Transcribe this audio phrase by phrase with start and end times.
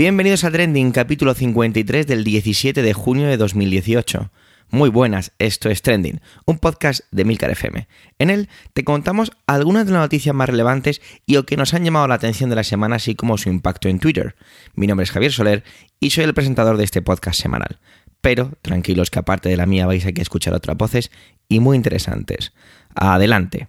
[0.00, 4.30] Bienvenidos a Trending, capítulo 53 del 17 de junio de 2018.
[4.70, 7.86] Muy buenas, esto es Trending, un podcast de Milcar FM.
[8.18, 11.84] En él te contamos algunas de las noticias más relevantes y o que nos han
[11.84, 14.36] llamado la atención de la semana, así como su impacto en Twitter.
[14.74, 15.64] Mi nombre es Javier Soler
[16.00, 17.78] y soy el presentador de este podcast semanal.
[18.22, 21.10] Pero tranquilos que aparte de la mía vais a escuchar otras voces
[21.46, 22.54] y muy interesantes.
[22.94, 23.68] Adelante.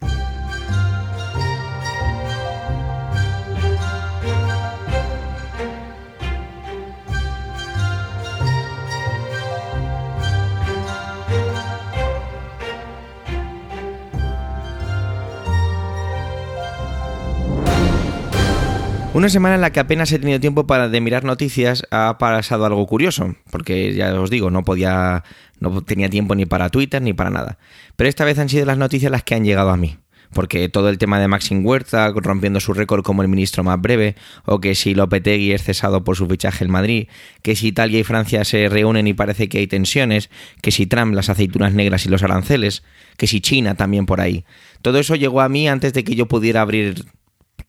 [19.22, 22.66] Una semana en la que apenas he tenido tiempo para de mirar noticias ha pasado
[22.66, 25.24] algo curioso, porque ya os digo, no podía,
[25.60, 27.60] no tenía tiempo ni para Twitter ni para nada.
[27.96, 30.00] Pero esta vez han sido las noticias las que han llegado a mí.
[30.34, 34.16] Porque todo el tema de Maxim Huerta rompiendo su récord como el ministro más breve,
[34.46, 37.08] o que si Lopetegui es cesado por su fichaje en Madrid,
[37.44, 40.32] que si Italia y Francia se reúnen y parece que hay tensiones,
[40.64, 42.82] que si Trump las aceitunas negras y los aranceles,
[43.18, 44.46] que si China también por ahí.
[44.82, 47.06] Todo eso llegó a mí antes de que yo pudiera abrir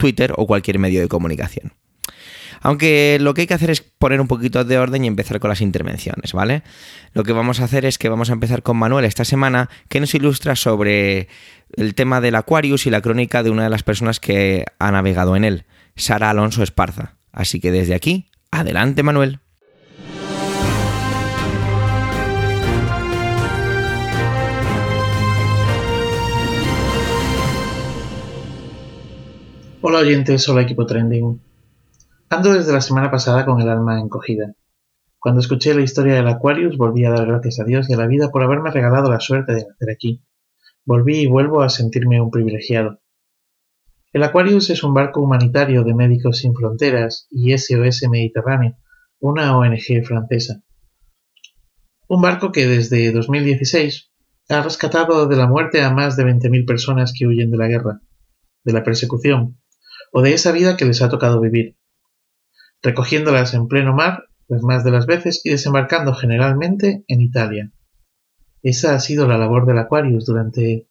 [0.02, 1.74] Twitter o cualquier medio de comunicación.
[2.60, 5.48] Aunque lo que hay que hacer es poner un poquito de orden y empezar con
[5.48, 6.64] las intervenciones, ¿vale?
[7.12, 10.00] Lo que vamos a hacer es que vamos a empezar con Manuel esta semana, que
[10.00, 11.28] nos ilustra sobre
[11.76, 15.36] el tema del Aquarius y la crónica de una de las personas que ha navegado
[15.36, 17.14] en él, Sara Alonso Esparza.
[17.30, 19.41] Así que desde aquí, adelante Manuel.
[29.84, 31.42] Hola oyentes, hola equipo trending.
[32.30, 34.54] Ando desde la semana pasada con el alma encogida.
[35.18, 38.06] Cuando escuché la historia del Aquarius volví a dar gracias a Dios y a la
[38.06, 40.22] vida por haberme regalado la suerte de nacer aquí.
[40.84, 43.00] Volví y vuelvo a sentirme un privilegiado.
[44.12, 48.76] El Aquarius es un barco humanitario de Médicos Sin Fronteras y SOS Mediterráneo,
[49.18, 50.62] una ONG francesa.
[52.06, 54.12] Un barco que desde 2016
[54.48, 58.00] ha rescatado de la muerte a más de 20.000 personas que huyen de la guerra,
[58.62, 59.58] de la persecución
[60.12, 61.76] o de esa vida que les ha tocado vivir,
[62.82, 67.72] recogiéndolas en pleno mar las más de las veces y desembarcando generalmente en Italia.
[68.62, 70.86] Esa ha sido la labor del Aquarius durante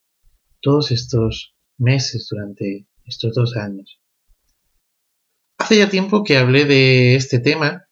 [0.59, 4.01] todos estos meses, durante estos dos años.
[5.57, 7.85] Hace ya tiempo que hablé de este tema,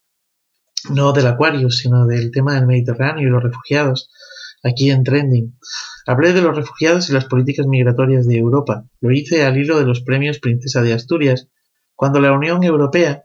[0.90, 4.10] no del Aquarius, sino del tema del Mediterráneo y los refugiados,
[4.62, 5.58] aquí en Trending.
[6.06, 8.84] Hablé de los refugiados y las políticas migratorias de Europa.
[9.00, 11.48] Lo hice al hilo de los premios Princesa de Asturias,
[11.94, 13.24] cuando la Unión Europea,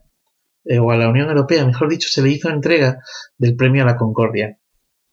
[0.66, 3.00] eh, o a la Unión Europea, mejor dicho, se le hizo entrega
[3.38, 4.59] del premio a la Concordia.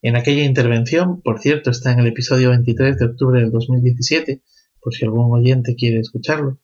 [0.01, 4.41] En aquella intervención, por cierto, está en el episodio 23 de octubre del 2017,
[4.81, 6.59] por si algún oyente quiere escucharlo,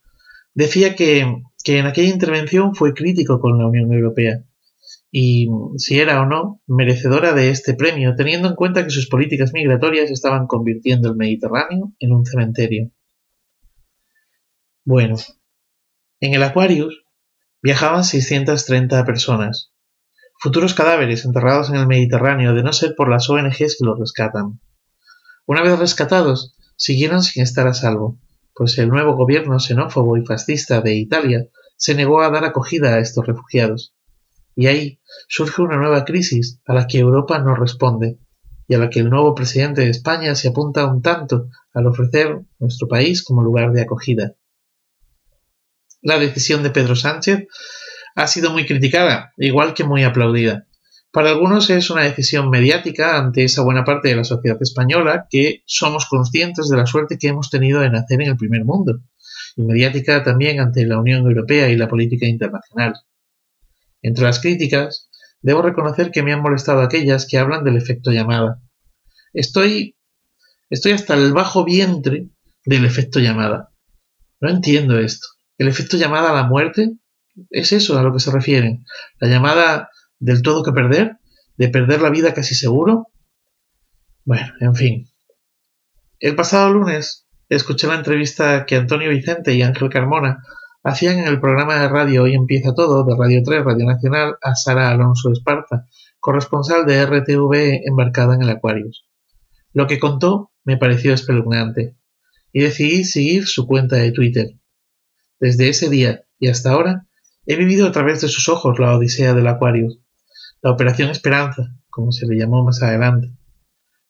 [0.54, 4.44] decía que, que en aquella intervención fue crítico con la Unión Europea,
[5.12, 9.54] y si era o no merecedora de este premio, teniendo en cuenta que sus políticas
[9.54, 12.92] migratorias estaban convirtiendo el Mediterráneo en un cementerio.
[14.86, 15.16] Bueno,
[16.20, 17.04] en el Aquarius
[17.62, 19.72] viajaban 630 personas,
[20.40, 24.60] futuros cadáveres enterrados en el Mediterráneo de no ser por las ONGs que los rescatan.
[25.46, 28.20] Una vez rescatados, siguieron sin estar a salvo,
[28.54, 31.48] pues el nuevo gobierno xenófobo y fascista de Italia
[31.78, 33.96] se negó a dar acogida a estos refugiados
[34.60, 35.00] y ahí
[35.30, 38.18] surge una nueva crisis a la que Europa no responde
[38.68, 42.42] y a la que el nuevo presidente de España se apunta un tanto al ofrecer
[42.60, 44.34] nuestro país como lugar de acogida.
[46.02, 47.48] La decisión de Pedro Sánchez
[48.16, 50.68] ha sido muy criticada, igual que muy aplaudida.
[51.10, 55.64] Para algunos es una decisión mediática ante esa buena parte de la sociedad española que
[55.68, 59.00] somos conscientes de la suerte que hemos tenido de nacer en el primer mundo,
[59.56, 62.96] y mediática también ante la Unión Europea y la política internacional.
[64.02, 65.10] Entre las críticas,
[65.42, 68.62] debo reconocer que me han molestado aquellas que hablan del efecto llamada.
[69.34, 69.98] Estoy.
[70.70, 72.30] estoy hasta el bajo vientre
[72.66, 73.72] del efecto llamada.
[74.40, 75.28] No entiendo esto.
[75.58, 76.94] ¿El efecto llamada a la muerte?
[77.50, 78.86] ¿Es eso a lo que se refieren?
[79.20, 81.18] ¿La llamada del todo que perder?
[81.58, 83.08] ¿De perder la vida casi seguro?
[84.24, 85.10] Bueno, en fin.
[86.20, 90.44] El pasado lunes escuché la entrevista que Antonio Vicente y Ángel Carmona
[90.90, 94.56] hacían en el programa de radio Hoy empieza todo de Radio 3, Radio Nacional, a
[94.56, 95.86] Sara Alonso Esparza,
[96.20, 99.06] corresponsal de RTV embarcada en el Aquarius.
[99.72, 101.96] Lo que contó me pareció espeluznante
[102.52, 104.48] y decidí seguir su cuenta de Twitter.
[105.40, 107.06] Desde ese día y hasta ahora
[107.46, 110.00] he vivido a través de sus ojos la odisea del Aquarius,
[110.62, 113.32] la Operación Esperanza, como se le llamó más adelante.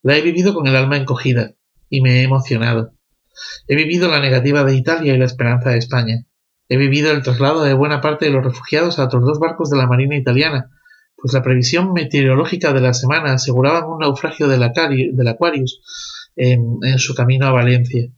[0.02, 1.56] La he vivido con el alma encogida
[1.90, 2.94] y me he emocionado.
[3.68, 6.26] He vivido la negativa de Italia y la esperanza de España
[6.70, 9.78] He vivido el traslado de buena parte de los refugiados a otros dos barcos de
[9.78, 10.70] la Marina italiana,
[11.16, 15.82] pues la previsión meteorológica de la semana aseguraba un naufragio del, Aquarius
[16.36, 18.12] en, su camino a Valencia.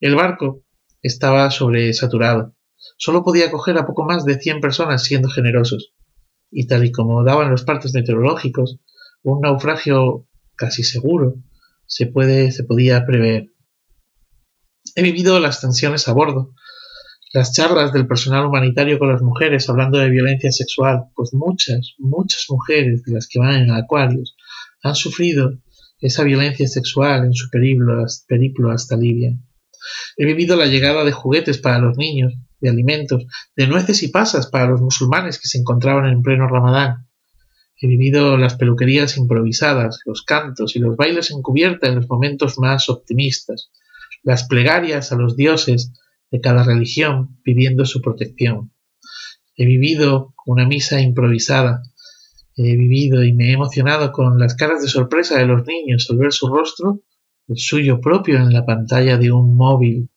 [0.00, 0.62] El barco
[1.02, 2.54] estaba sobresaturado.
[2.96, 5.92] Solo podía acoger a poco más de 100 personas siendo generosos.
[6.52, 8.78] Y tal y como daban los partes meteorológicos,
[9.22, 11.34] un naufragio casi seguro
[11.86, 13.48] se, puede, se podía prever.
[14.94, 16.54] He vivido las tensiones a bordo,
[17.34, 22.46] las charlas del personal humanitario con las mujeres hablando de violencia sexual, pues muchas, muchas
[22.48, 24.36] mujeres de las que van en acuarios
[24.84, 25.58] han sufrido
[25.98, 29.36] esa violencia sexual en su periplo, periplo hasta Libia.
[30.16, 33.26] He vivido la llegada de juguetes para los niños, de alimentos,
[33.56, 37.08] de nueces y pasas para los musulmanes que se encontraban en pleno ramadán.
[37.80, 42.60] He vivido las peluquerías improvisadas, los cantos y los bailes en cubierta en los momentos
[42.60, 43.72] más optimistas,
[44.22, 45.90] las plegarias a los dioses
[46.34, 48.72] de cada religión pidiendo su protección.
[49.56, 51.82] He vivido una misa improvisada.
[52.56, 56.18] He vivido y me he emocionado con las caras de sorpresa de los niños al
[56.18, 57.02] ver su rostro,
[57.46, 60.10] el suyo propio en la pantalla de un móvil.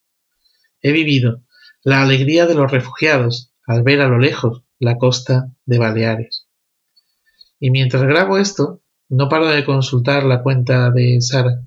[0.82, 1.44] He vivido
[1.84, 6.48] la alegría de los refugiados al ver a lo lejos la costa de Baleares.
[7.60, 11.62] Y mientras grabo esto, no paro de consultar la cuenta de Sara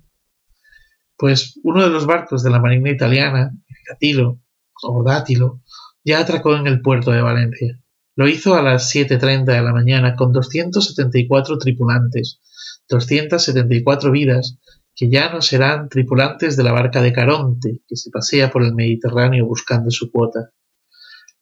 [1.21, 3.53] pues uno de los barcos de la Marina italiana,
[4.01, 4.39] el
[4.83, 5.61] o Dátilo,
[6.03, 7.79] ya atracó en el puerto de Valencia.
[8.17, 12.41] Lo hizo a las 7.30 de la mañana con 274 tripulantes,
[12.89, 14.59] 274 vidas
[14.97, 18.75] que ya no serán tripulantes de la barca de Caronte, que se pasea por el
[18.75, 20.53] Mediterráneo buscando su cuota.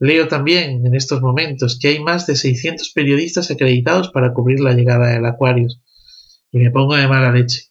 [0.01, 4.75] Leo también en estos momentos que hay más de 600 periodistas acreditados para cubrir la
[4.75, 5.81] llegada del Aquarius,
[6.51, 7.68] y me pongo de mala leche.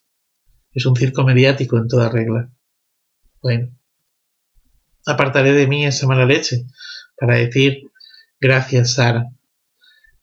[0.78, 2.52] Es un circo mediático en toda regla.
[3.42, 3.76] Bueno,
[5.04, 6.66] apartaré de mí esa mala leche
[7.18, 7.90] para decir
[8.40, 9.24] gracias, Sara.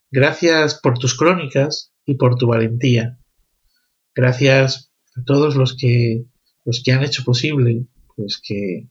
[0.10, 3.20] Gracias por tus crónicas y por tu valentía.
[4.14, 6.24] Gracias a todos los que
[6.64, 8.88] los que han hecho posible pues que,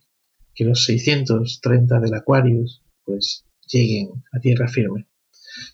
[0.55, 5.09] que los 630 del Aquarius pues lleguen a tierra firme.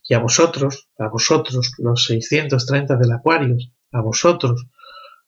[0.09, 4.69] Y a vosotros, a vosotros, los 630 del Aquarius, a vosotros,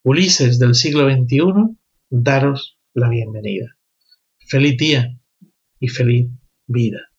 [0.05, 1.77] Ulises del siglo XXI,
[2.11, 3.77] daros la bienvenida.
[4.49, 5.17] Feliz día
[5.79, 6.29] y feliz
[6.67, 7.12] vida.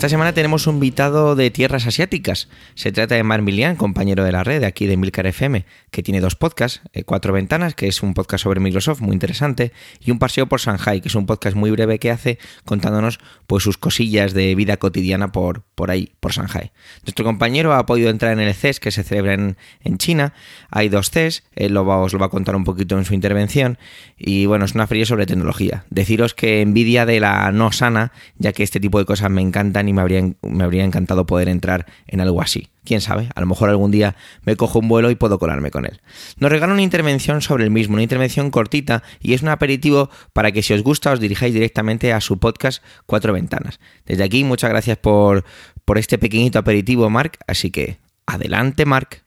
[0.00, 2.48] Esta semana tenemos un invitado de tierras asiáticas.
[2.74, 6.22] Se trata de Mar Milian, compañero de la red aquí de Milcar FM, que tiene
[6.22, 10.18] dos podcasts, eh, Cuatro Ventanas, que es un podcast sobre Microsoft muy interesante, y Un
[10.18, 14.32] paseo por Shanghai, que es un podcast muy breve que hace contándonos pues sus cosillas
[14.32, 16.72] de vida cotidiana por, por ahí, por Shanghai.
[17.02, 20.32] Nuestro compañero ha podido entrar en el CES que se celebra en, China.
[20.70, 23.12] Hay dos CES, él lo va, os lo va a contar un poquito en su
[23.12, 23.76] intervención.
[24.16, 25.84] Y bueno, es una feria sobre tecnología.
[25.90, 29.89] Deciros que envidia de la no sana, ya que este tipo de cosas me encantan
[29.92, 32.68] me habría, me habría encantado poder entrar en algo así.
[32.84, 35.84] Quién sabe, a lo mejor algún día me cojo un vuelo y puedo colarme con
[35.84, 36.00] él.
[36.38, 40.52] Nos regala una intervención sobre el mismo, una intervención cortita y es un aperitivo para
[40.52, 43.80] que si os gusta os dirijáis directamente a su podcast Cuatro Ventanas.
[44.06, 45.44] Desde aquí, muchas gracias por,
[45.84, 47.38] por este pequeñito aperitivo, Mark.
[47.46, 49.24] Así que, adelante, Mark.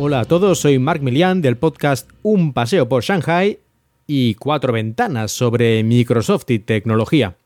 [0.00, 3.58] Hola a todos, soy Mark Milian del podcast Un paseo por Shanghai
[4.06, 7.36] y cuatro ventanas sobre Microsoft y tecnología.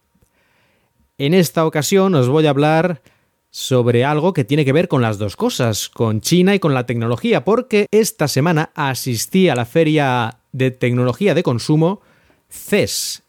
[1.17, 3.01] En esta ocasión os voy a hablar
[3.49, 6.85] sobre algo que tiene que ver con las dos cosas, con China y con la
[6.85, 12.03] tecnología, porque esta semana asistí a la feria de tecnología de consumo
[12.51, 13.23] CES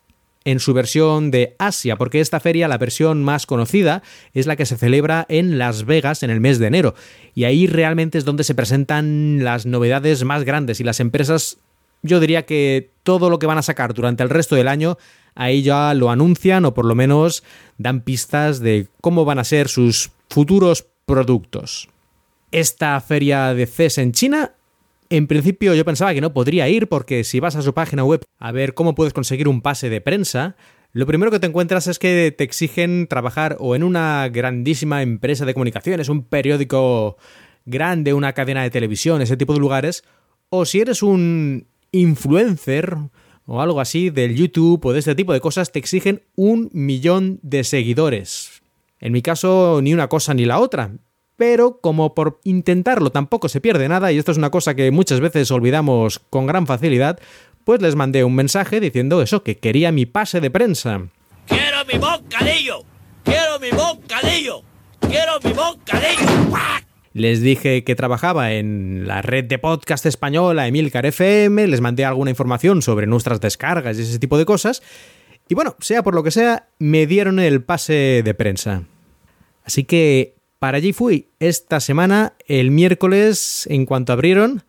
[0.46, 4.66] en su versión de Asia, porque esta feria, la versión más conocida, es la que
[4.66, 6.96] se celebra en Las Vegas en el mes de enero.
[7.34, 11.58] Y ahí realmente es donde se presentan las novedades más grandes y las empresas,
[12.02, 14.98] yo diría que todo lo que van a sacar durante el resto del año,
[15.36, 17.44] ahí ya lo anuncian o por lo menos
[17.78, 21.90] dan pistas de cómo van a ser sus futuros productos.
[22.52, 24.52] Esta feria de CES en China
[25.18, 28.26] en principio yo pensaba que no podría ir porque si vas a su página web
[28.40, 30.56] a ver cómo puedes conseguir un pase de prensa,
[30.92, 35.46] lo primero que te encuentras es que te exigen trabajar o en una grandísima empresa
[35.46, 37.18] de comunicaciones, un periódico
[37.66, 40.04] grande, una cadena de televisión, ese tipo de lugares,
[40.50, 42.98] o si eres un influencer
[43.46, 47.40] o algo así del YouTube o de este tipo de cosas, te exigen un millón
[47.44, 48.64] de seguidores.
[49.00, 50.92] En mi caso, ni una cosa ni la otra
[51.38, 55.20] pero como por intentarlo tampoco se pierde nada, y esto es una cosa que muchas
[55.20, 57.20] veces olvidamos con gran facilidad,
[57.64, 61.02] pues les mandé un mensaje diciendo eso, que quería mi pase de prensa.
[61.48, 62.84] ¡Quiero mi bocadillo!
[63.24, 64.62] ¡Quiero mi bocadillo!
[65.00, 66.54] ¡Quiero mi bocadillo!
[67.14, 72.32] Les dije que trabajaba en la red de podcast española Emilcar FM, les mandé alguna
[72.32, 74.82] información sobre nuestras descargas y ese tipo de cosas.
[75.48, 78.84] Y bueno, sea por lo que sea, me dieron el pase de prensa.
[79.64, 80.33] Así que
[80.64, 84.64] para allí fui esta semana, el miércoles, en cuanto abrieron.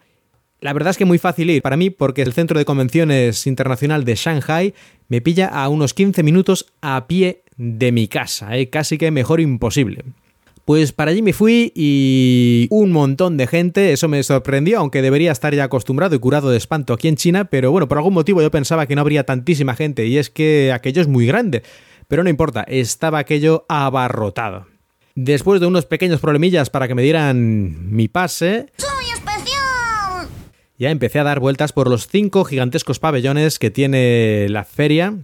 [0.60, 4.04] La verdad es que muy fácil ir para mí porque el Centro de Convenciones Internacional
[4.04, 4.74] de Shanghai
[5.06, 8.70] me pilla a unos 15 minutos a pie de mi casa, ¿eh?
[8.70, 10.02] casi que mejor imposible.
[10.64, 15.30] Pues para allí me fui y un montón de gente, eso me sorprendió, aunque debería
[15.30, 18.42] estar ya acostumbrado y curado de espanto aquí en China, pero bueno, por algún motivo
[18.42, 21.62] yo pensaba que no habría tantísima gente y es que aquello es muy grande.
[22.08, 24.73] Pero no importa, estaba aquello abarrotado.
[25.16, 28.66] Después de unos pequeños problemillas para que me dieran mi pase...
[28.78, 30.28] ¡Soy especial!
[30.76, 35.14] Ya empecé a dar vueltas por los cinco gigantescos pabellones que tiene la feria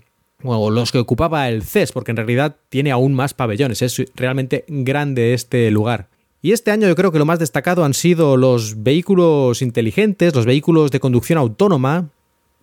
[0.45, 4.65] o los que ocupaba el CES, porque en realidad tiene aún más pabellones, es realmente
[4.69, 6.09] grande este lugar.
[6.41, 10.47] Y este año yo creo que lo más destacado han sido los vehículos inteligentes, los
[10.47, 12.11] vehículos de conducción autónoma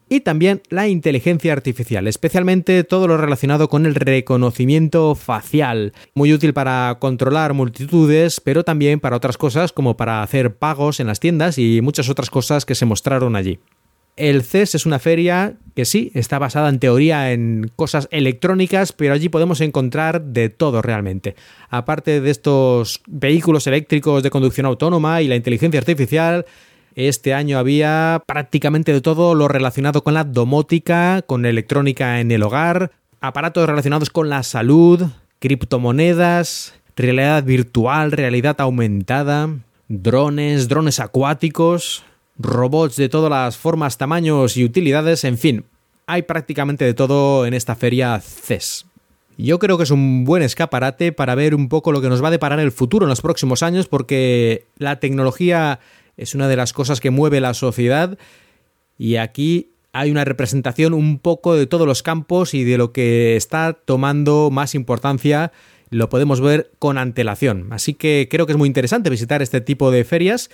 [0.10, 6.54] y también la inteligencia artificial, especialmente todo lo relacionado con el reconocimiento facial, muy útil
[6.54, 11.58] para controlar multitudes, pero también para otras cosas como para hacer pagos en las tiendas
[11.58, 13.60] y muchas otras cosas que se mostraron allí.
[14.18, 19.14] El CES es una feria que sí, está basada en teoría en cosas electrónicas, pero
[19.14, 21.36] allí podemos encontrar de todo realmente.
[21.70, 26.48] Aparte de estos vehículos eléctricos de conducción autónoma y la inteligencia artificial,
[26.98, 32.42] este año había prácticamente de todo lo relacionado con la domótica, con electrónica en el
[32.42, 35.04] hogar, aparatos relacionados con la salud,
[35.38, 39.48] criptomonedas, realidad virtual, realidad aumentada,
[39.88, 42.04] drones, drones acuáticos,
[42.40, 45.66] robots de todas las formas, tamaños y utilidades, en fin,
[46.08, 48.88] hay prácticamente de todo en esta feria CES.
[49.38, 52.30] Yo creo que es un buen escaparate para ver un poco lo que nos va
[52.30, 55.80] a deparar el futuro en los próximos años, porque la tecnología
[56.18, 58.18] es una de las cosas que mueve la sociedad
[58.98, 63.36] y aquí hay una representación un poco de todos los campos y de lo que
[63.36, 65.52] está tomando más importancia
[65.90, 67.68] lo podemos ver con antelación.
[67.72, 70.50] Así que creo que es muy interesante visitar este tipo de ferias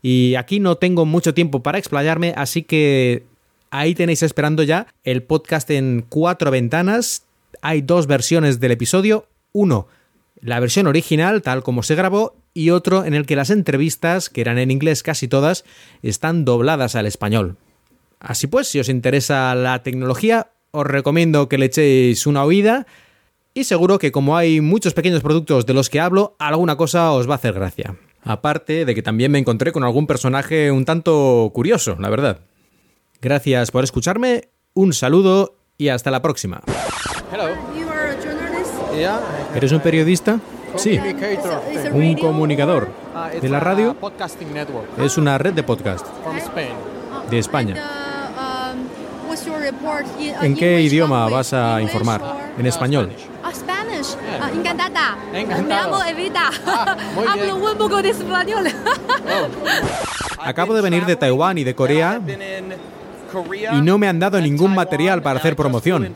[0.00, 3.24] y aquí no tengo mucho tiempo para explayarme, así que
[3.70, 7.24] ahí tenéis esperando ya el podcast en cuatro ventanas.
[7.60, 9.26] Hay dos versiones del episodio.
[9.52, 9.86] Uno,
[10.40, 14.40] la versión original, tal como se grabó, y otro en el que las entrevistas, que
[14.40, 15.64] eran en inglés casi todas,
[16.02, 17.56] están dobladas al español.
[18.20, 22.86] Así pues, si os interesa la tecnología, os recomiendo que le echéis una oída
[23.54, 27.28] y seguro que como hay muchos pequeños productos de los que hablo, alguna cosa os
[27.28, 27.96] va a hacer gracia.
[28.24, 32.40] Aparte de que también me encontré con algún personaje un tanto curioso, la verdad.
[33.20, 36.62] Gracias por escucharme, un saludo y hasta la próxima.
[39.54, 40.40] ¿Eres un periodista?
[40.76, 40.98] Sí.
[41.92, 42.88] Un comunicador.
[43.40, 43.96] ¿De la radio?
[44.98, 46.06] Es una red de podcast.
[47.30, 47.76] De España.
[50.42, 52.20] ¿En qué idioma vas a informar?
[52.58, 53.10] En español.
[54.40, 55.16] Ah, encantada.
[55.32, 55.98] Encantado.
[55.98, 56.50] Me llamo Evita.
[56.66, 56.96] Ah.
[57.32, 58.66] Hablo un poco de español.
[60.38, 62.20] Acabo de venir de Taiwán y de Corea
[63.72, 66.14] y no me han dado ningún material para hacer promoción.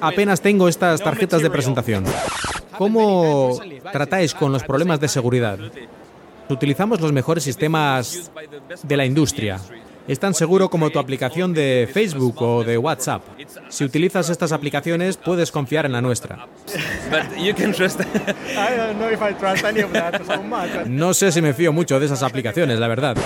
[0.00, 2.04] Apenas tengo estas tarjetas de presentación.
[2.82, 3.60] ¿Cómo
[3.92, 5.56] tratáis con los problemas de seguridad?
[6.48, 8.32] Utilizamos los mejores sistemas
[8.82, 9.60] de la industria.
[10.08, 13.22] Es tan seguro como tu aplicación de Facebook o de WhatsApp.
[13.68, 16.48] Si utilizas estas aplicaciones, puedes confiar en la nuestra.
[20.86, 23.16] No sé si me fío mucho de esas aplicaciones, la verdad.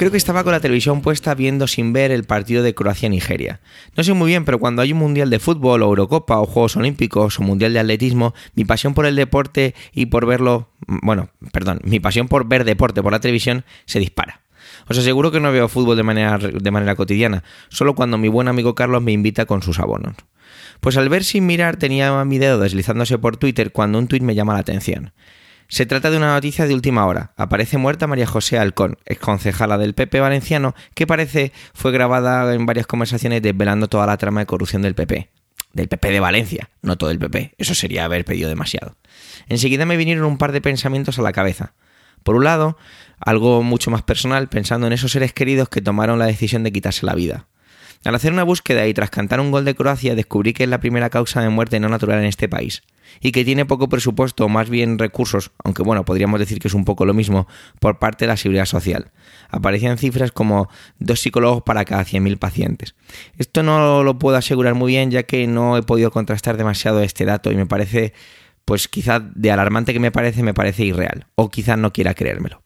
[0.00, 3.60] Creo que estaba con la televisión puesta viendo sin ver el partido de Croacia-Nigeria.
[3.98, 6.74] No sé muy bien, pero cuando hay un mundial de fútbol o Eurocopa o Juegos
[6.76, 11.80] Olímpicos o mundial de atletismo, mi pasión por el deporte y por verlo, bueno, perdón,
[11.84, 14.40] mi pasión por ver deporte por la televisión se dispara.
[14.88, 18.48] Os aseguro que no veo fútbol de manera, de manera cotidiana, solo cuando mi buen
[18.48, 20.16] amigo Carlos me invita con sus abonos.
[20.80, 24.34] Pues al ver sin mirar tenía mi dedo deslizándose por Twitter cuando un tuit me
[24.34, 25.12] llama la atención.
[25.70, 27.32] Se trata de una noticia de última hora.
[27.36, 32.88] Aparece muerta María José Alcón, exconcejala del PP valenciano, que parece fue grabada en varias
[32.88, 35.30] conversaciones desvelando toda la trama de corrupción del PP.
[35.72, 37.54] Del PP de Valencia, no todo el PP.
[37.56, 38.96] Eso sería haber pedido demasiado.
[39.48, 41.72] Enseguida me vinieron un par de pensamientos a la cabeza.
[42.24, 42.76] Por un lado,
[43.20, 47.06] algo mucho más personal, pensando en esos seres queridos que tomaron la decisión de quitarse
[47.06, 47.46] la vida.
[48.02, 50.80] Al hacer una búsqueda y tras cantar un gol de Croacia descubrí que es la
[50.80, 52.82] primera causa de muerte no natural en este país
[53.20, 56.74] y que tiene poco presupuesto o más bien recursos, aunque bueno, podríamos decir que es
[56.74, 57.46] un poco lo mismo,
[57.78, 59.10] por parte de la seguridad social.
[59.50, 62.94] Aparecían cifras como dos psicólogos para cada 100.000 pacientes.
[63.36, 67.26] Esto no lo puedo asegurar muy bien ya que no he podido contrastar demasiado este
[67.26, 68.14] dato y me parece,
[68.64, 72.62] pues quizá de alarmante que me parece, me parece irreal, o quizá no quiera creérmelo.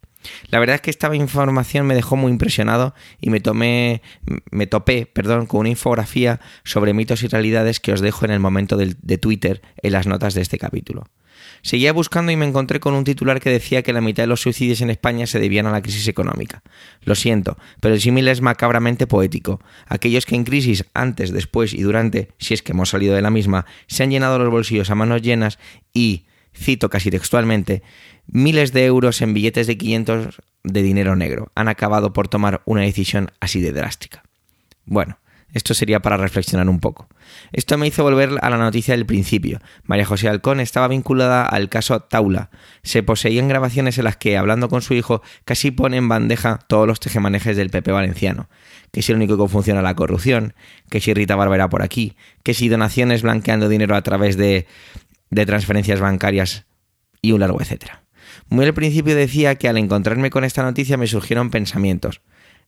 [0.50, 4.02] La verdad es que esta información me dejó muy impresionado y me tomé,
[4.50, 8.40] me topé, perdón, con una infografía sobre mitos y realidades que os dejo en el
[8.40, 11.04] momento de, de Twitter en las notas de este capítulo.
[11.62, 14.42] Seguía buscando y me encontré con un titular que decía que la mitad de los
[14.42, 16.62] suicidios en España se debían a la crisis económica.
[17.02, 19.60] Lo siento, pero el símil es macabramente poético.
[19.86, 23.30] Aquellos que en crisis, antes, después y durante, si es que hemos salido de la
[23.30, 25.58] misma, se han llenado los bolsillos a manos llenas
[25.94, 27.82] y, cito casi textualmente,
[28.26, 31.50] miles de euros en billetes de 500 de dinero negro.
[31.54, 34.22] Han acabado por tomar una decisión así de drástica.
[34.86, 35.18] Bueno,
[35.54, 37.08] esto sería para reflexionar un poco.
[37.52, 39.60] Esto me hizo volver a la noticia del principio.
[39.84, 42.50] María José Alcón estaba vinculada al caso Taula.
[42.82, 46.88] Se poseían grabaciones en las que, hablando con su hijo, casi pone en bandeja todos
[46.88, 48.48] los tejemanejes del PP valenciano.
[48.90, 50.54] Que si el único que funciona la corrupción,
[50.90, 54.66] que si Rita Barbera por aquí, que si donaciones blanqueando dinero a través de,
[55.30, 56.66] de transferencias bancarias
[57.20, 58.02] y un largo etcétera.
[58.48, 62.20] Muy al principio decía que al encontrarme con esta noticia me surgieron pensamientos.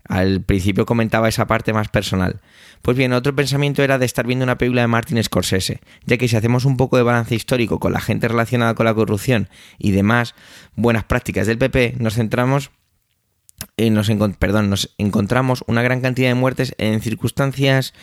[0.08, 2.40] Al principio comentaba esa parte más personal.
[2.82, 6.28] Pues bien, otro pensamiento era de estar viendo una película de Martin Scorsese, ya que
[6.28, 9.48] si hacemos un poco de balance histórico con la gente relacionada con la corrupción
[9.78, 10.34] y demás
[10.76, 12.70] buenas prácticas del PP, nos centramos
[13.76, 17.94] eh, nos, perdón, nos encontramos una gran cantidad de muertes en circunstancias,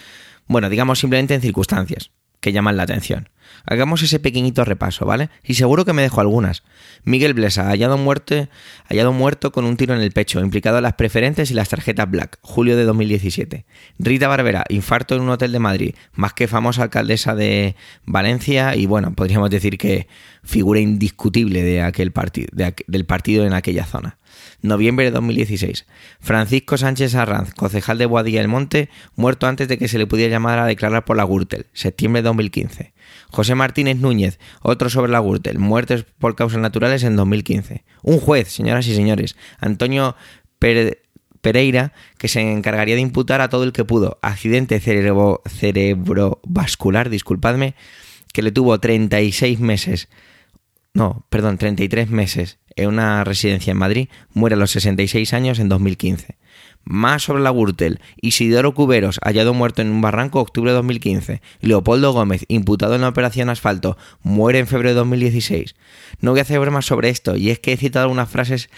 [0.48, 3.30] bueno, digamos simplemente en circunstancias que llaman la atención.
[3.66, 5.30] Hagamos ese pequeñito repaso, ¿vale?
[5.44, 6.64] Y seguro que me dejo algunas.
[7.04, 8.50] Miguel Blesa, hallado, muerte,
[8.90, 12.10] hallado muerto con un tiro en el pecho, implicado en las preferentes y las tarjetas
[12.10, 13.66] Black, julio de 2017.
[14.00, 18.86] Rita Barbera, infarto en un hotel de Madrid, más que famosa alcaldesa de Valencia y
[18.86, 20.08] bueno, podríamos decir que
[20.44, 22.48] figura indiscutible de aquel partido,
[22.88, 24.18] del partido en aquella zona
[24.62, 25.86] noviembre de 2016.
[26.20, 30.32] Francisco Sánchez Arranz, concejal de Boadilla del Monte, muerto antes de que se le pudiera
[30.32, 32.94] llamar a declarar por la Gürtel, septiembre de 2015.
[33.30, 37.84] José Martínez Núñez, otro sobre la Gürtel, muertes por causas naturales en 2015.
[38.02, 40.16] Un juez, señoras y señores, Antonio
[40.60, 44.18] Pereira, que se encargaría de imputar a todo el que pudo.
[44.22, 47.76] Accidente cerebro cerebrovascular, disculpadme,
[48.32, 50.10] que le tuvo 36 meses.
[50.94, 55.70] No, perdón, 33 meses en una residencia en Madrid, muere a los 66 años en
[55.70, 56.38] 2015.
[56.86, 58.02] Más sobre la Gürtel.
[58.22, 61.42] Isidoro Cuberos, hallado muerto en un barranco, octubre de 2015.
[61.62, 65.76] Leopoldo Gómez, imputado en la operación Asfalto, muere en febrero de 2016.
[66.20, 68.70] No voy a hacer bromas sobre esto, y es que he citado algunas frases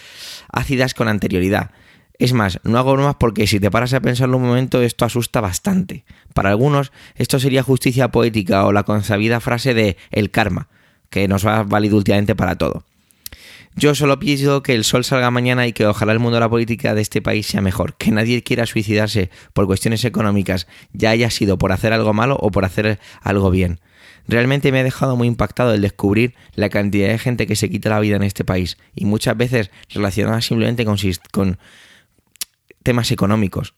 [0.51, 1.71] ácidas con anterioridad.
[2.17, 5.41] Es más, no hago bromas porque si te paras a pensarlo un momento, esto asusta
[5.41, 6.05] bastante.
[6.34, 10.69] Para algunos, esto sería justicia poética o la consabida frase de el karma,
[11.10, 12.86] que nos ha valido últimamente para todo.
[13.77, 16.49] Yo solo pido que el sol salga mañana y que ojalá el mundo de la
[16.49, 21.29] política de este país sea mejor, que nadie quiera suicidarse por cuestiones económicas, ya haya
[21.29, 23.81] sido por hacer algo malo o por hacer algo bien.
[24.29, 27.89] Realmente me ha dejado muy impactado el descubrir la cantidad de gente que se quita
[27.89, 30.85] la vida en este país y muchas veces relacionada simplemente
[31.31, 31.59] con,
[32.81, 33.75] temas económicos.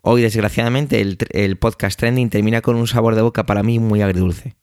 [0.00, 4.00] Hoy, desgraciadamente, el, el podcast trending termina con un sabor de boca para mí muy
[4.00, 4.56] agridulce.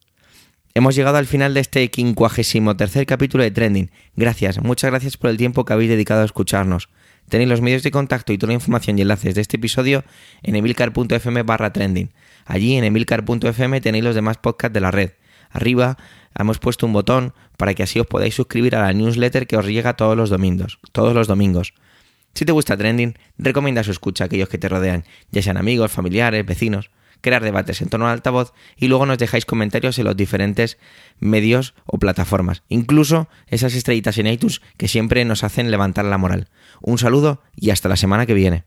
[0.73, 3.91] Hemos llegado al final de este quincuagésimo tercer capítulo de Trending.
[4.15, 6.87] Gracias, muchas gracias por el tiempo que habéis dedicado a escucharnos.
[7.27, 10.05] Tenéis los medios de contacto y toda la información y enlaces de este episodio
[10.43, 12.11] en emilcar.fm barra trending.
[12.45, 15.11] Allí en emilcar.fm tenéis los demás podcasts de la red.
[15.49, 15.97] Arriba
[16.39, 19.65] hemos puesto un botón para que así os podáis suscribir a la newsletter que os
[19.65, 20.79] llega todos los domingos.
[20.93, 21.73] Todos los domingos.
[22.33, 25.91] Si te gusta Trending, recomienda su escucha a aquellos que te rodean, ya sean amigos,
[25.91, 30.17] familiares, vecinos crear debates en torno al altavoz y luego nos dejáis comentarios en los
[30.17, 30.77] diferentes
[31.19, 36.49] medios o plataformas, incluso esas estrellitas en iTunes que siempre nos hacen levantar la moral.
[36.81, 38.65] Un saludo y hasta la semana que viene.